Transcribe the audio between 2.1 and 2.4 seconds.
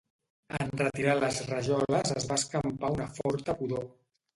es